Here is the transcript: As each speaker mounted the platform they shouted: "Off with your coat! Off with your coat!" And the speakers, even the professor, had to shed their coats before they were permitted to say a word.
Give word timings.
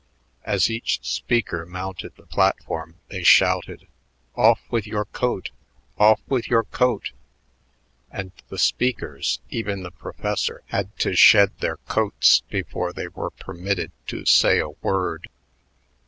As 0.45 0.67
each 0.67 0.99
speaker 1.07 1.63
mounted 1.63 2.15
the 2.15 2.25
platform 2.25 2.95
they 3.09 3.21
shouted: 3.21 3.85
"Off 4.35 4.59
with 4.71 4.87
your 4.87 5.05
coat! 5.05 5.51
Off 5.95 6.19
with 6.27 6.47
your 6.47 6.63
coat!" 6.63 7.11
And 8.09 8.31
the 8.49 8.57
speakers, 8.57 9.41
even 9.51 9.83
the 9.83 9.91
professor, 9.91 10.63
had 10.69 10.97
to 11.01 11.15
shed 11.15 11.51
their 11.59 11.77
coats 11.77 12.41
before 12.49 12.93
they 12.93 13.09
were 13.09 13.29
permitted 13.29 13.91
to 14.07 14.25
say 14.25 14.57
a 14.57 14.69
word. 14.69 15.29